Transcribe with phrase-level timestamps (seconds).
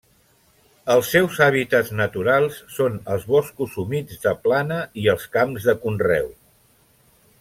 [0.93, 6.33] Els seus hàbitats naturals són els boscos humits de plana i els camps de conreu.